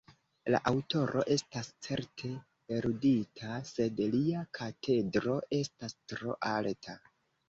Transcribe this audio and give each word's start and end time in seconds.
La 0.53 0.59
aŭtoro 0.69 1.19
estas 1.33 1.67
certe 1.87 2.31
erudita, 2.77 3.49
sed 3.71 4.01
lia 4.15 4.41
katedro 4.61 5.37
estas 5.59 5.95
tro 6.15 6.33
alta. 6.53 6.97